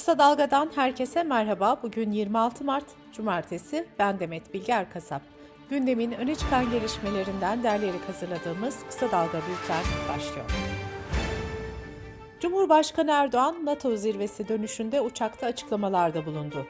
Kısa 0.00 0.18
Dalga'dan 0.18 0.70
herkese 0.74 1.22
merhaba. 1.22 1.76
Bugün 1.82 2.12
26 2.12 2.64
Mart 2.64 2.84
Cumartesi. 3.12 3.86
Ben 3.98 4.20
Demet 4.20 4.54
Bilge 4.54 4.72
Erkasap. 4.72 5.22
Gündemin 5.70 6.12
öne 6.12 6.34
çıkan 6.34 6.70
gelişmelerinden 6.70 7.62
derleyerek 7.62 8.08
hazırladığımız 8.08 8.76
Kısa 8.86 9.10
Dalga 9.10 9.38
Bülten 9.38 9.84
başlıyor. 10.08 10.50
Cumhurbaşkanı 12.40 13.10
Erdoğan, 13.10 13.66
NATO 13.66 13.96
zirvesi 13.96 14.48
dönüşünde 14.48 15.00
uçakta 15.00 15.46
açıklamalarda 15.46 16.26
bulundu. 16.26 16.66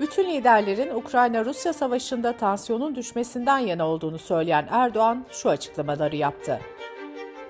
Bütün 0.00 0.30
liderlerin 0.30 0.94
Ukrayna-Rusya 0.94 1.72
savaşında 1.72 2.36
tansiyonun 2.36 2.94
düşmesinden 2.94 3.58
yana 3.58 3.86
olduğunu 3.86 4.18
söyleyen 4.18 4.68
Erdoğan 4.70 5.26
şu 5.30 5.48
açıklamaları 5.50 6.16
yaptı. 6.16 6.60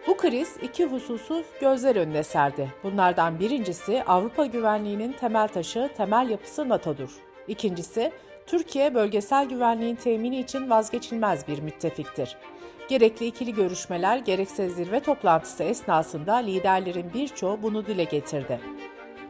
Bu 0.06 0.16
kriz 0.16 0.56
iki 0.62 0.84
hususu 0.84 1.44
gözler 1.60 1.96
önüne 1.96 2.22
serdi. 2.22 2.68
Bunlardan 2.84 3.40
birincisi 3.40 4.02
Avrupa 4.04 4.46
güvenliğinin 4.46 5.12
temel 5.12 5.48
taşı, 5.48 5.90
temel 5.96 6.30
yapısı 6.30 6.68
NATO'dur. 6.68 7.10
İkincisi, 7.48 8.12
Türkiye 8.46 8.94
bölgesel 8.94 9.48
güvenliğin 9.48 9.96
temini 9.96 10.40
için 10.40 10.70
vazgeçilmez 10.70 11.48
bir 11.48 11.62
müttefiktir. 11.62 12.36
Gerekli 12.88 13.26
ikili 13.26 13.54
görüşmeler, 13.54 14.16
gerekse 14.16 14.68
zirve 14.68 15.00
toplantısı 15.00 15.64
esnasında 15.64 16.34
liderlerin 16.34 17.10
birçoğu 17.14 17.62
bunu 17.62 17.86
dile 17.86 18.04
getirdi. 18.04 18.60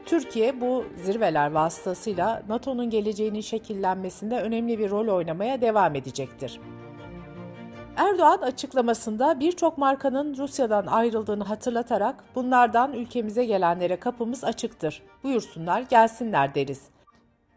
Türkiye 0.06 0.60
bu 0.60 0.84
zirveler 0.96 1.50
vasıtasıyla 1.50 2.42
NATO'nun 2.48 2.90
geleceğinin 2.90 3.40
şekillenmesinde 3.40 4.40
önemli 4.40 4.78
bir 4.78 4.90
rol 4.90 5.08
oynamaya 5.08 5.60
devam 5.60 5.94
edecektir. 5.94 6.60
Erdoğan 8.00 8.38
açıklamasında 8.38 9.40
birçok 9.40 9.78
markanın 9.78 10.36
Rusya'dan 10.36 10.86
ayrıldığını 10.86 11.44
hatırlatarak 11.44 12.24
bunlardan 12.34 12.92
ülkemize 12.92 13.44
gelenlere 13.44 13.96
kapımız 14.00 14.44
açıktır. 14.44 15.02
Buyursunlar 15.24 15.80
gelsinler 15.80 16.54
deriz. 16.54 16.82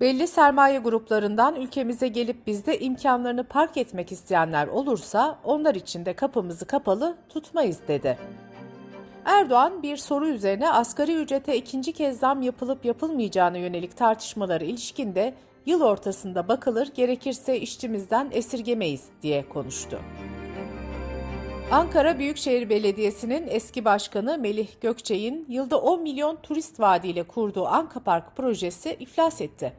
Belli 0.01 0.27
sermaye 0.27 0.79
gruplarından 0.79 1.55
ülkemize 1.55 2.07
gelip 2.07 2.47
bizde 2.47 2.79
imkanlarını 2.79 3.43
park 3.43 3.77
etmek 3.77 4.11
isteyenler 4.11 4.67
olursa 4.67 5.39
onlar 5.43 5.75
için 5.75 6.05
de 6.05 6.13
kapımızı 6.13 6.65
kapalı 6.65 7.15
tutmayız 7.29 7.79
dedi. 7.87 8.17
Erdoğan 9.25 9.83
bir 9.83 9.97
soru 9.97 10.27
üzerine 10.27 10.71
asgari 10.71 11.15
ücrete 11.15 11.57
ikinci 11.57 11.93
kez 11.93 12.19
zam 12.19 12.41
yapılıp 12.41 12.85
yapılmayacağına 12.85 13.57
yönelik 13.57 13.97
tartışmaları 13.97 14.65
ilişkinde 14.65 15.33
yıl 15.65 15.81
ortasında 15.81 16.47
bakılır 16.47 16.87
gerekirse 16.95 17.59
işçimizden 17.59 18.29
esirgemeyiz 18.31 19.03
diye 19.21 19.49
konuştu. 19.49 19.99
Ankara 21.73 22.19
Büyükşehir 22.19 22.69
Belediyesi'nin 22.69 23.47
eski 23.47 23.85
başkanı 23.85 24.37
Melih 24.37 24.67
Gökçe'nin 24.81 25.45
yılda 25.49 25.77
10 25.77 26.01
milyon 26.01 26.35
turist 26.35 26.79
vaadiyle 26.79 27.23
kurduğu 27.23 27.67
Anka 27.67 27.99
Park 27.99 28.35
projesi 28.35 28.95
iflas 28.99 29.41
etti. 29.41 29.73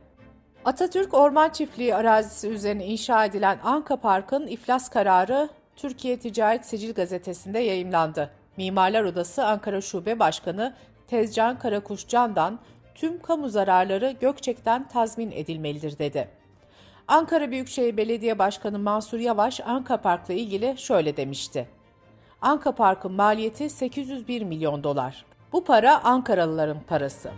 Atatürk 0.65 1.15
Orman 1.15 1.51
Çiftliği 1.51 1.95
arazisi 1.95 2.49
üzerine 2.49 2.87
inşa 2.87 3.25
edilen 3.25 3.59
Anka 3.65 3.97
Park'ın 3.97 4.47
iflas 4.47 4.91
kararı 4.91 5.49
Türkiye 5.77 6.19
Ticaret 6.19 6.67
Sicil 6.67 6.95
gazetesinde 6.95 7.59
yayımlandı. 7.59 8.31
Mimarlar 8.57 9.05
Odası 9.05 9.47
Ankara 9.47 9.81
Şube 9.81 10.19
Başkanı 10.19 10.75
Tezcan 11.07 11.59
Karakuşcan'dan 11.59 12.59
tüm 12.95 13.23
kamu 13.23 13.49
zararları 13.49 14.15
Gökçek'ten 14.21 14.89
tazmin 14.89 15.31
edilmelidir 15.31 15.99
dedi. 15.99 16.29
Ankara 17.09 17.51
Büyükşehir 17.51 17.97
Belediye 17.97 18.39
Başkanı 18.39 18.79
Mansur 18.79 19.19
Yavaş 19.19 19.61
Anka 19.61 19.97
Park'la 19.97 20.35
ilgili 20.35 20.75
şöyle 20.79 21.17
demişti. 21.17 21.74
Anka 22.45 22.73
Park'ın 22.73 23.13
maliyeti 23.13 23.71
801 23.71 24.43
milyon 24.43 24.85
dolar. 24.85 25.25
Bu 25.53 25.65
para 25.65 26.05
Ankaralıların 26.05 26.81
parası. 26.89 27.31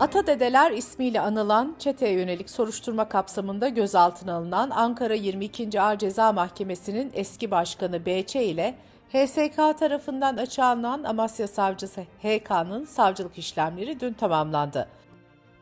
Ata 0.00 0.26
Dedeler 0.26 0.72
ismiyle 0.72 1.20
anılan 1.20 1.76
çeteye 1.78 2.12
yönelik 2.12 2.50
soruşturma 2.50 3.08
kapsamında 3.08 3.68
gözaltına 3.68 4.34
alınan 4.34 4.70
Ankara 4.70 5.14
22. 5.14 5.80
Ağır 5.80 5.98
Ceza 5.98 6.32
Mahkemesi'nin 6.32 7.10
eski 7.14 7.50
başkanı 7.50 8.06
BÇ 8.06 8.36
ile 8.36 8.74
HSK 9.12 9.78
tarafından 9.78 10.36
açığa 10.36 10.66
alınan 10.66 11.04
Amasya 11.04 11.48
Savcısı 11.48 12.00
HK'nın 12.00 12.84
savcılık 12.84 13.38
işlemleri 13.38 14.00
dün 14.00 14.12
tamamlandı. 14.12 14.88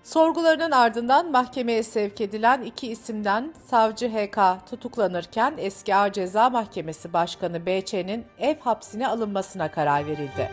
Sorgularının 0.05 0.71
ardından 0.71 1.31
mahkemeye 1.31 1.83
sevk 1.83 2.21
edilen 2.21 2.63
iki 2.63 2.89
isimden 2.89 3.55
savcı 3.67 4.09
HK 4.09 4.67
tutuklanırken 4.71 5.55
eski 5.59 5.95
Ağır 5.95 6.13
Ceza 6.13 6.51
Mahkemesi 6.51 7.13
Başkanı 7.13 7.67
BÇ'nin 7.67 8.25
ev 8.39 8.59
hapsine 8.59 9.09
alınmasına 9.09 9.71
karar 9.71 10.07
verildi. 10.07 10.51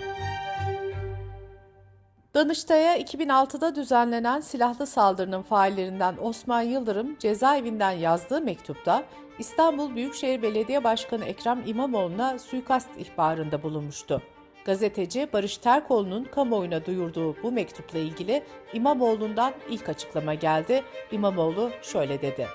Danıştay'a 2.34 2.98
2006'da 2.98 3.76
düzenlenen 3.76 4.40
silahlı 4.40 4.88
saldırının 4.88 5.42
faillerinden 5.42 6.16
Osman 6.22 6.62
Yıldırım 6.62 7.18
cezaevinden 7.20 7.92
yazdığı 7.92 8.42
mektupta 8.42 9.04
İstanbul 9.40 9.96
Büyükşehir 9.96 10.42
Belediye 10.42 10.84
Başkanı 10.84 11.26
Ekrem 11.26 11.64
İmamoğlu'na 11.66 12.40
suikast 12.40 12.90
ihbarında 12.98 13.64
bulunmuştu. 13.64 14.22
Gazeteci 14.70 15.28
Barış 15.34 15.58
Terkoğlu'nun 15.58 16.24
kamuoyuna 16.24 16.86
duyurduğu 16.86 17.44
bu 17.44 17.52
mektupla 17.52 18.00
ilgili 18.00 18.44
İmamoğlu'ndan 18.74 19.54
ilk 19.70 19.90
açıklama 19.90 20.34
geldi. 20.34 20.84
İmamoğlu 21.12 21.72
şöyle 21.82 22.22
dedi. 22.22 22.48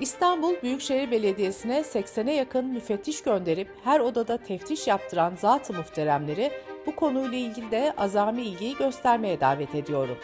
İstanbul 0.00 0.54
Büyükşehir 0.62 1.10
Belediyesi'ne 1.10 1.80
80'e 1.80 2.32
yakın 2.32 2.66
müfettiş 2.66 3.22
gönderip 3.22 3.68
her 3.84 4.00
odada 4.00 4.36
teftiş 4.36 4.86
yaptıran 4.86 5.34
zat-ı 5.36 5.72
muhteremleri 5.72 6.52
bu 6.86 6.96
konuyla 6.96 7.38
ilgili 7.38 7.70
de 7.70 7.94
azami 7.96 8.42
ilgiyi 8.42 8.76
göstermeye 8.76 9.40
davet 9.40 9.74
ediyorum. 9.74 10.16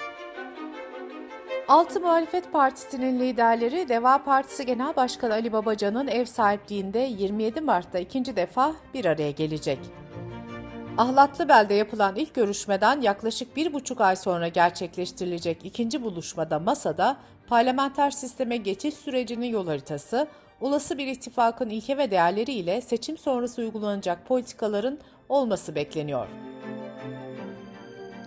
Altı 1.68 2.00
Muhalefet 2.00 2.52
Partisi'nin 2.52 3.20
liderleri 3.20 3.88
Deva 3.88 4.24
Partisi 4.24 4.66
Genel 4.66 4.96
Başkanı 4.96 5.32
Ali 5.32 5.52
Babacan'ın 5.52 6.08
ev 6.08 6.24
sahipliğinde 6.24 6.98
27 6.98 7.60
Mart'ta 7.60 7.98
ikinci 7.98 8.36
defa 8.36 8.74
bir 8.94 9.04
araya 9.04 9.30
gelecek. 9.30 9.78
Ahlatlıbel'de 10.98 11.74
yapılan 11.74 12.16
ilk 12.16 12.34
görüşmeden 12.34 13.00
yaklaşık 13.00 13.56
bir 13.56 13.72
buçuk 13.72 14.00
ay 14.00 14.16
sonra 14.16 14.48
gerçekleştirilecek 14.48 15.64
ikinci 15.64 16.02
buluşmada 16.02 16.58
masada 16.58 17.16
parlamenter 17.48 18.10
sisteme 18.10 18.56
geçiş 18.56 18.94
sürecinin 18.94 19.46
yol 19.46 19.66
haritası, 19.66 20.28
olası 20.60 20.98
bir 20.98 21.06
ittifakın 21.06 21.70
ilke 21.70 21.98
ve 21.98 22.10
değerleri 22.10 22.52
ile 22.52 22.80
seçim 22.80 23.18
sonrası 23.18 23.62
uygulanacak 23.62 24.26
politikaların 24.26 24.98
olması 25.28 25.74
bekleniyor. 25.74 26.26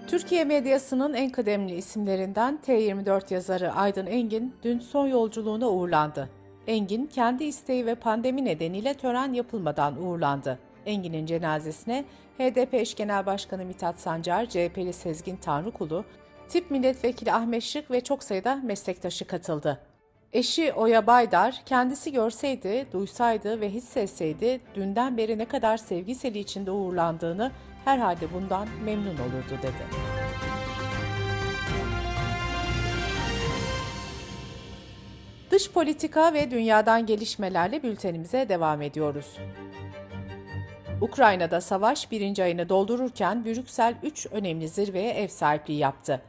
Türkiye 0.07 0.45
medyasının 0.45 1.13
en 1.13 1.29
kıdemli 1.29 1.75
isimlerinden 1.75 2.59
T24 2.67 3.33
yazarı 3.33 3.73
Aydın 3.73 4.05
Engin 4.05 4.55
dün 4.63 4.79
son 4.79 5.07
yolculuğuna 5.07 5.69
uğurlandı. 5.69 6.29
Engin 6.67 7.05
kendi 7.05 7.43
isteği 7.43 7.85
ve 7.85 7.95
pandemi 7.95 8.45
nedeniyle 8.45 8.93
tören 8.93 9.33
yapılmadan 9.33 10.03
uğurlandı. 10.03 10.59
Engin'in 10.85 11.25
cenazesine 11.25 12.05
HDP 12.39 12.73
eş 12.73 12.95
genel 12.95 13.25
başkanı 13.25 13.65
Mithat 13.65 13.99
Sancar, 13.99 14.45
CHP'li 14.45 14.93
Sezgin 14.93 15.37
Tanrıkulu, 15.37 16.05
tip 16.47 16.71
milletvekili 16.71 17.33
Ahmet 17.33 17.63
Şık 17.63 17.91
ve 17.91 18.01
çok 18.01 18.23
sayıda 18.23 18.55
meslektaşı 18.55 19.27
katıldı. 19.27 19.79
Eşi 20.33 20.73
Oya 20.73 21.07
Baydar, 21.07 21.61
kendisi 21.65 22.11
görseydi, 22.11 22.87
duysaydı 22.91 23.61
ve 23.61 23.69
hissetseydi 23.69 24.61
dünden 24.75 25.17
beri 25.17 25.37
ne 25.37 25.45
kadar 25.45 25.77
sevgiseli 25.77 26.39
içinde 26.39 26.71
uğurlandığını 26.71 27.51
herhalde 27.85 28.33
bundan 28.33 28.67
memnun 28.85 29.17
olurdu 29.17 29.59
dedi. 29.61 29.83
Dış 35.51 35.71
politika 35.71 36.33
ve 36.33 36.51
dünyadan 36.51 37.05
gelişmelerle 37.05 37.83
bültenimize 37.83 38.49
devam 38.49 38.81
ediyoruz. 38.81 39.37
Ukrayna'da 41.01 41.61
savaş 41.61 42.11
birinci 42.11 42.43
ayını 42.43 42.69
doldururken 42.69 43.45
Brüksel 43.45 43.95
3 44.03 44.27
önemli 44.31 44.67
zirveye 44.67 45.13
ev 45.13 45.27
sahipliği 45.27 45.77
yaptı. 45.77 46.21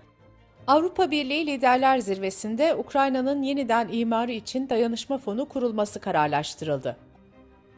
Avrupa 0.66 1.10
Birliği 1.10 1.46
Liderler 1.46 1.98
Zirvesi'nde 1.98 2.74
Ukrayna'nın 2.74 3.42
yeniden 3.42 3.88
imarı 3.92 4.32
için 4.32 4.68
dayanışma 4.68 5.18
fonu 5.18 5.48
kurulması 5.48 6.00
kararlaştırıldı. 6.00 6.96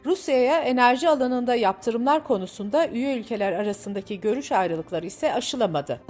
Rusya'ya 0.05 0.59
enerji 0.59 1.09
alanında 1.09 1.55
yaptırımlar 1.55 2.23
konusunda 2.23 2.87
üye 2.87 3.17
ülkeler 3.17 3.51
arasındaki 3.51 4.19
görüş 4.19 4.51
ayrılıkları 4.51 5.05
ise 5.05 5.33
aşılamadı. 5.33 6.01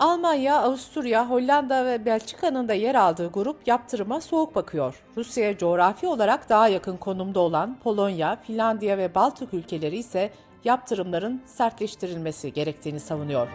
Almanya, 0.00 0.60
Avusturya, 0.60 1.30
Hollanda 1.30 1.86
ve 1.86 2.04
Belçika'nın 2.04 2.68
da 2.68 2.74
yer 2.74 2.94
aldığı 2.94 3.32
grup 3.32 3.66
yaptırıma 3.66 4.20
soğuk 4.20 4.54
bakıyor. 4.54 5.02
Rusya'ya 5.16 5.58
coğrafi 5.58 6.06
olarak 6.06 6.48
daha 6.48 6.68
yakın 6.68 6.96
konumda 6.96 7.40
olan 7.40 7.78
Polonya, 7.84 8.36
Finlandiya 8.36 8.98
ve 8.98 9.14
Baltık 9.14 9.54
ülkeleri 9.54 9.96
ise 9.96 10.30
yaptırımların 10.64 11.42
sertleştirilmesi 11.46 12.52
gerektiğini 12.52 13.00
savunuyor. 13.00 13.48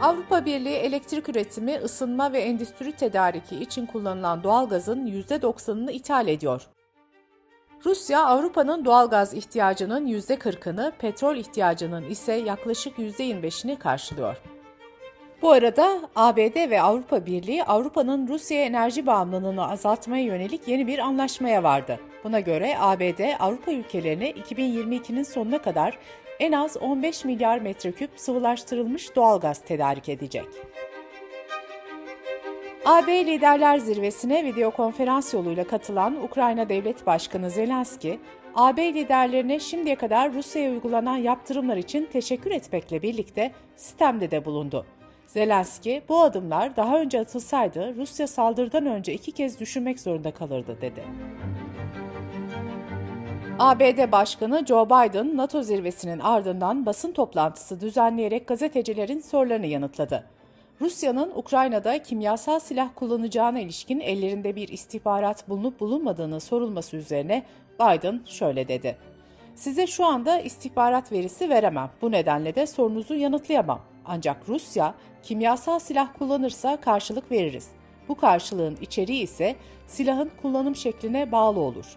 Avrupa 0.00 0.44
Birliği 0.44 0.74
elektrik 0.74 1.28
üretimi, 1.28 1.76
ısınma 1.76 2.32
ve 2.32 2.38
endüstri 2.38 2.92
tedariki 2.92 3.56
için 3.56 3.86
kullanılan 3.86 4.44
doğalgazın 4.44 5.06
%90'ını 5.06 5.92
ithal 5.92 6.28
ediyor. 6.28 6.66
Rusya, 7.84 8.26
Avrupa'nın 8.26 8.84
doğal 8.84 9.10
gaz 9.10 9.34
ihtiyacının 9.34 10.06
%40'ını, 10.06 10.92
petrol 10.98 11.36
ihtiyacının 11.36 12.04
ise 12.04 12.32
yaklaşık 12.32 12.98
%25'ini 12.98 13.78
karşılıyor. 13.78 14.36
Bu 15.42 15.52
arada 15.52 16.00
ABD 16.16 16.70
ve 16.70 16.82
Avrupa 16.82 17.26
Birliği 17.26 17.64
Avrupa'nın 17.64 18.28
Rusya 18.28 18.62
enerji 18.64 19.06
bağımlılığını 19.06 19.70
azaltmaya 19.70 20.24
yönelik 20.24 20.68
yeni 20.68 20.86
bir 20.86 20.98
anlaşmaya 20.98 21.62
vardı. 21.62 22.00
Buna 22.24 22.40
göre 22.40 22.76
ABD 22.78 23.20
Avrupa 23.40 23.72
ülkelerine 23.72 24.30
2022'nin 24.30 25.22
sonuna 25.22 25.62
kadar 25.62 25.98
en 26.40 26.52
az 26.52 26.76
15 26.76 27.24
milyar 27.24 27.58
metreküp 27.58 28.10
sıvılaştırılmış 28.16 29.16
doğal 29.16 29.40
gaz 29.40 29.58
tedarik 29.58 30.08
edecek. 30.08 30.46
AB 32.84 33.26
Liderler 33.26 33.78
Zirvesi'ne 33.78 34.44
video 34.44 34.70
konferans 34.70 35.34
yoluyla 35.34 35.66
katılan 35.66 36.24
Ukrayna 36.24 36.68
Devlet 36.68 37.06
Başkanı 37.06 37.50
Zelenski, 37.50 38.20
AB 38.54 38.94
liderlerine 38.94 39.60
şimdiye 39.60 39.96
kadar 39.96 40.34
Rusya'ya 40.34 40.70
uygulanan 40.70 41.16
yaptırımlar 41.16 41.76
için 41.76 42.08
teşekkür 42.12 42.50
etmekle 42.50 43.02
birlikte 43.02 43.52
sistemde 43.76 44.30
de 44.30 44.44
bulundu. 44.44 44.86
Zelenski, 45.28 46.02
bu 46.08 46.22
adımlar 46.22 46.76
daha 46.76 47.00
önce 47.00 47.20
atılsaydı 47.20 47.94
Rusya 47.96 48.26
saldırıdan 48.26 48.86
önce 48.86 49.12
iki 49.14 49.32
kez 49.32 49.60
düşünmek 49.60 50.00
zorunda 50.00 50.30
kalırdı 50.30 50.78
dedi. 50.80 51.04
ABD 53.58 54.12
Başkanı 54.12 54.66
Joe 54.66 54.86
Biden, 54.86 55.36
NATO 55.36 55.62
zirvesinin 55.62 56.18
ardından 56.18 56.86
basın 56.86 57.12
toplantısı 57.12 57.80
düzenleyerek 57.80 58.46
gazetecilerin 58.46 59.20
sorularını 59.20 59.66
yanıtladı. 59.66 60.24
Rusya'nın 60.80 61.32
Ukrayna'da 61.34 62.02
kimyasal 62.02 62.58
silah 62.58 62.88
kullanacağına 62.94 63.60
ilişkin 63.60 64.00
ellerinde 64.00 64.56
bir 64.56 64.68
istihbarat 64.68 65.48
bulunup 65.48 65.80
bulunmadığını 65.80 66.40
sorulması 66.40 66.96
üzerine 66.96 67.42
Biden 67.80 68.20
şöyle 68.26 68.68
dedi. 68.68 68.96
Size 69.54 69.86
şu 69.86 70.06
anda 70.06 70.40
istihbarat 70.40 71.12
verisi 71.12 71.48
veremem. 71.48 71.90
Bu 72.02 72.12
nedenle 72.12 72.54
de 72.54 72.66
sorunuzu 72.66 73.14
yanıtlayamam. 73.14 73.80
Ancak 74.08 74.48
Rusya 74.48 74.94
kimyasal 75.22 75.78
silah 75.78 76.08
kullanırsa 76.18 76.76
karşılık 76.80 77.32
veririz. 77.32 77.68
Bu 78.08 78.14
karşılığın 78.14 78.78
içeriği 78.80 79.22
ise 79.22 79.56
silahın 79.86 80.30
kullanım 80.42 80.76
şekline 80.76 81.32
bağlı 81.32 81.60
olur. 81.60 81.96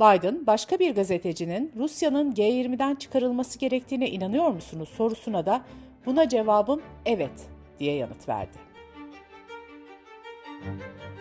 Biden, 0.00 0.46
başka 0.46 0.78
bir 0.78 0.94
gazetecinin 0.94 1.72
Rusya'nın 1.76 2.32
G20'den 2.32 2.94
çıkarılması 2.94 3.58
gerektiğine 3.58 4.10
inanıyor 4.10 4.50
musunuz 4.50 4.88
sorusuna 4.96 5.46
da 5.46 5.62
buna 6.06 6.28
cevabım 6.28 6.82
evet 7.06 7.48
diye 7.78 7.94
yanıt 7.94 8.28
verdi. 8.28 8.58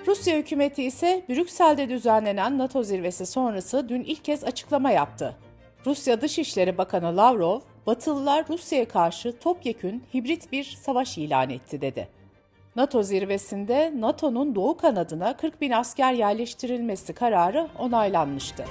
Rusya 0.07 0.37
hükümeti 0.37 0.83
ise 0.83 1.23
Brüksel'de 1.29 1.89
düzenlenen 1.89 2.57
NATO 2.57 2.83
zirvesi 2.83 3.25
sonrası 3.25 3.89
dün 3.89 4.03
ilk 4.03 4.25
kez 4.25 4.43
açıklama 4.43 4.91
yaptı. 4.91 5.35
Rusya 5.85 6.21
Dışişleri 6.21 6.77
Bakanı 6.77 7.17
Lavrov, 7.17 7.59
Batılılar 7.87 8.45
Rusya'ya 8.49 8.87
karşı 8.87 9.39
topyekün 9.39 10.03
hibrit 10.13 10.51
bir 10.51 10.63
savaş 10.63 11.17
ilan 11.17 11.49
etti 11.49 11.81
dedi. 11.81 12.07
NATO 12.75 13.03
zirvesinde 13.03 13.93
NATO'nun 13.95 14.55
doğu 14.55 14.77
kanadına 14.77 15.37
40 15.37 15.61
bin 15.61 15.71
asker 15.71 16.13
yerleştirilmesi 16.13 17.13
kararı 17.13 17.67
onaylanmıştı. 17.79 18.65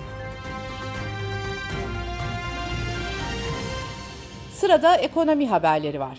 Sırada 4.52 4.96
ekonomi 4.96 5.48
haberleri 5.48 6.00
var. 6.00 6.19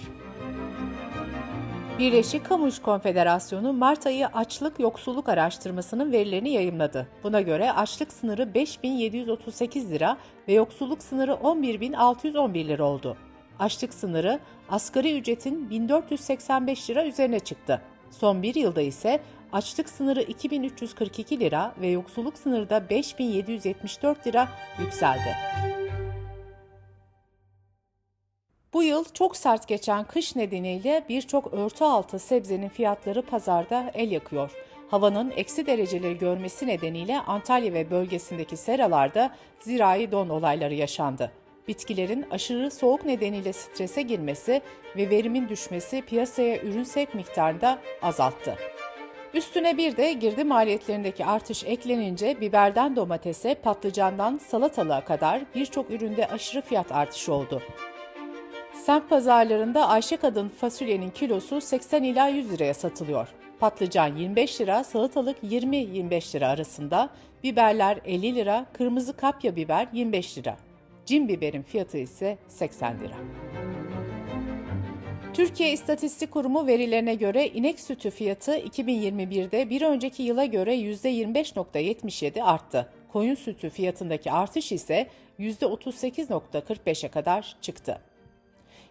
Birleşik 1.99 2.45
Kamu 2.45 2.67
İş 2.67 2.79
Konfederasyonu 2.79 3.73
Mart 3.73 4.07
ayı 4.07 4.27
açlık 4.27 4.79
yoksulluk 4.79 5.29
araştırmasının 5.29 6.11
verilerini 6.11 6.49
yayımladı. 6.49 7.07
Buna 7.23 7.41
göre 7.41 7.71
açlık 7.71 8.13
sınırı 8.13 8.53
5738 8.53 9.91
lira 9.91 10.17
ve 10.47 10.53
yoksulluk 10.53 11.03
sınırı 11.03 11.33
11611 11.33 12.67
lira 12.67 12.83
oldu. 12.83 13.17
Açlık 13.59 13.93
sınırı 13.93 14.39
asgari 14.69 15.19
ücretin 15.19 15.69
1485 15.69 16.89
lira 16.89 17.05
üzerine 17.05 17.39
çıktı. 17.39 17.81
Son 18.11 18.43
bir 18.43 18.55
yılda 18.55 18.81
ise 18.81 19.19
açlık 19.53 19.89
sınırı 19.89 20.21
2342 20.21 21.39
lira 21.39 21.73
ve 21.81 21.87
yoksulluk 21.87 22.37
sınırı 22.37 22.69
da 22.69 22.89
5774 22.89 24.27
lira 24.27 24.47
yükseldi. 24.79 25.35
Bu 28.77 28.83
yıl 28.83 29.05
çok 29.13 29.37
sert 29.37 29.67
geçen 29.67 30.03
kış 30.03 30.35
nedeniyle 30.35 31.03
birçok 31.09 31.53
örtü 31.53 31.83
altı 31.83 32.19
sebzenin 32.19 32.69
fiyatları 32.69 33.21
pazarda 33.21 33.91
el 33.93 34.11
yakıyor. 34.11 34.51
Havanın 34.91 35.33
eksi 35.35 35.65
dereceleri 35.65 36.17
görmesi 36.17 36.67
nedeniyle 36.67 37.19
Antalya 37.19 37.73
ve 37.73 37.91
bölgesindeki 37.91 38.57
seralarda 38.57 39.31
zirai 39.59 40.11
don 40.11 40.29
olayları 40.29 40.73
yaşandı. 40.73 41.31
Bitkilerin 41.67 42.25
aşırı 42.31 42.71
soğuk 42.71 43.05
nedeniyle 43.05 43.53
strese 43.53 44.01
girmesi 44.01 44.61
ve 44.95 45.09
verimin 45.09 45.49
düşmesi 45.49 46.01
piyasaya 46.01 46.61
ürün 46.61 46.83
sevk 46.83 47.15
miktarında 47.15 47.79
azalttı. 48.01 48.55
Üstüne 49.33 49.77
bir 49.77 49.97
de 49.97 50.13
girdi 50.13 50.43
maliyetlerindeki 50.43 51.25
artış 51.25 51.63
eklenince 51.63 52.41
biberden 52.41 52.95
domatese, 52.95 53.55
patlıcandan 53.55 54.37
salatalığa 54.37 55.05
kadar 55.05 55.41
birçok 55.55 55.91
üründe 55.91 56.27
aşırı 56.27 56.61
fiyat 56.61 56.91
artışı 56.91 57.33
oldu. 57.33 57.61
Semt 58.85 59.09
pazarlarında 59.09 59.87
Ayşe 59.87 60.17
Kadın 60.17 60.49
fasulyenin 60.49 61.09
kilosu 61.09 61.61
80 61.61 62.03
ila 62.03 62.27
100 62.27 62.51
liraya 62.51 62.73
satılıyor. 62.73 63.27
Patlıcan 63.59 64.15
25 64.15 64.61
lira, 64.61 64.83
salatalık 64.83 65.43
20-25 65.43 66.35
lira 66.35 66.47
arasında, 66.47 67.09
biberler 67.43 67.99
50 68.05 68.35
lira, 68.35 68.65
kırmızı 68.73 69.17
kapya 69.17 69.55
biber 69.55 69.87
25 69.93 70.37
lira. 70.37 70.57
Cin 71.05 71.27
biberin 71.27 71.61
fiyatı 71.61 71.97
ise 71.97 72.37
80 72.47 72.99
lira. 72.99 73.15
Türkiye 75.33 75.71
İstatistik 75.71 76.31
Kurumu 76.31 76.67
verilerine 76.67 77.15
göre 77.15 77.47
inek 77.47 77.79
sütü 77.79 78.09
fiyatı 78.09 78.57
2021'de 78.57 79.69
bir 79.69 79.81
önceki 79.81 80.23
yıla 80.23 80.45
göre 80.45 80.75
%25.77 80.75 82.43
arttı. 82.43 82.89
Koyun 83.13 83.35
sütü 83.35 83.69
fiyatındaki 83.69 84.31
artış 84.31 84.71
ise 84.71 85.07
%38.45'e 85.39 87.09
kadar 87.09 87.55
çıktı. 87.61 88.01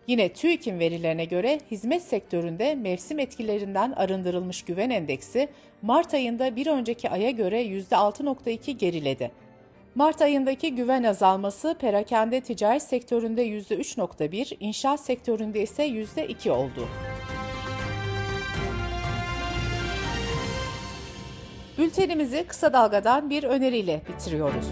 Yine 0.06 0.28
TÜİK'in 0.28 0.78
verilerine 0.78 1.24
göre 1.24 1.60
hizmet 1.70 2.02
sektöründe 2.02 2.74
mevsim 2.74 3.18
etkilerinden 3.18 3.92
arındırılmış 3.92 4.62
güven 4.62 4.90
endeksi 4.90 5.48
Mart 5.82 6.14
ayında 6.14 6.56
bir 6.56 6.66
önceki 6.66 7.10
aya 7.10 7.30
göre 7.30 7.62
%6.2 7.62 8.70
geriledi. 8.70 9.30
Mart 9.94 10.22
ayındaki 10.22 10.74
güven 10.74 11.02
azalması 11.02 11.76
perakende 11.80 12.40
ticaret 12.40 12.82
sektöründe 12.82 13.46
%3.1, 13.48 14.56
inşaat 14.60 15.00
sektöründe 15.00 15.62
ise 15.62 15.86
%2 15.86 16.50
oldu. 16.50 16.88
Bültenimizi 21.78 22.44
kısa 22.44 22.72
dalgadan 22.72 23.30
bir 23.30 23.44
öneriyle 23.44 24.02
bitiriyoruz. 24.08 24.66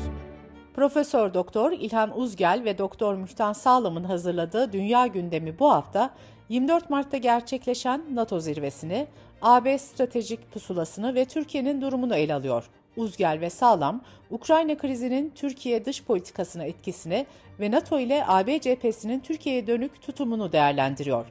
Profesör 0.75 1.35
Doktor 1.35 1.73
İlhan 1.73 2.19
Uzgel 2.19 2.63
ve 2.65 2.79
Doktor 2.79 3.15
Mühtan 3.15 3.53
Sağlam'ın 3.53 4.05
hazırladığı 4.05 4.73
Dünya 4.73 5.07
Gündemi 5.07 5.59
bu 5.59 5.71
hafta 5.71 6.11
24 6.49 6.91
Mart'ta 6.91 7.17
gerçekleşen 7.17 8.03
NATO 8.15 8.41
zirvesini, 8.41 9.07
AB 9.43 9.79
stratejik 9.79 10.53
pusulasını 10.53 11.15
ve 11.15 11.25
Türkiye'nin 11.25 11.81
durumunu 11.81 12.15
ele 12.15 12.35
alıyor. 12.35 12.65
Uzgel 12.97 13.39
ve 13.41 13.51
Sağlam, 13.51 14.01
Ukrayna 14.31 14.77
krizinin 14.77 15.33
Türkiye 15.35 15.85
dış 15.85 16.05
politikasına 16.05 16.65
etkisini 16.65 17.27
ve 17.61 17.71
NATO 17.71 17.99
ile 17.99 18.25
AB 18.27 18.61
cephesinin 18.61 19.21
Türkiye'ye 19.21 19.67
dönük 19.67 20.03
tutumunu 20.03 20.53
değerlendiriyor. 20.53 21.27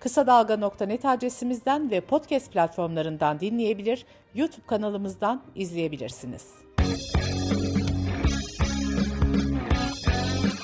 Kısa 0.00 0.26
Dalga.net 0.26 1.04
adresimizden 1.04 1.90
ve 1.90 2.00
podcast 2.00 2.52
platformlarından 2.52 3.40
dinleyebilir, 3.40 4.06
YouTube 4.34 4.66
kanalımızdan 4.66 5.42
izleyebilirsiniz. 5.54 6.67